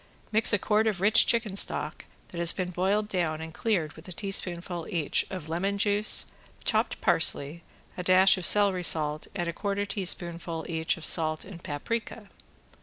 [0.31, 4.07] Mix a quart of rich chicken stock that has been boiled down and cleared with
[4.07, 6.25] a teaspoonful each of lemon juice,
[6.63, 7.61] chopped parsley,
[7.95, 12.29] a dash of celery salt and a quarter teaspoonful each of salt and paprika.